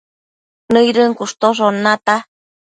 nëidën 0.73 1.11
cushtoshon 1.17 1.75
nata 1.83 2.15